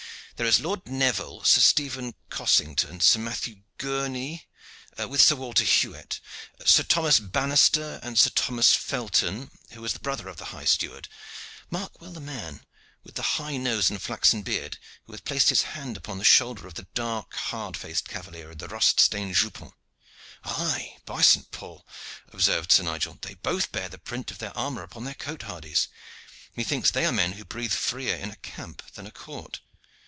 [0.37, 4.47] There is Lord Neville, Sir Stephen Cossington, and Sir Matthew Gourney,
[4.97, 6.19] with Sir Walter Huet,
[6.65, 11.07] Sir Thomas Banaster, and Sir Thomas Felton, who is the brother of the high steward.
[11.69, 12.65] Mark well the man
[13.03, 16.65] with the high nose and flaxen beard who hath placed his hand upon the shoulder
[16.65, 19.73] of the dark hard faced cavalier in the rust stained jupon."
[20.43, 21.51] "Aye, by St.
[21.51, 21.85] Paul!"
[22.33, 25.87] observed Sir Nigel, "they both bear the print of their armor upon their cotes hardies.
[26.55, 29.59] Methinks they are men who breathe freer in a camp than a court."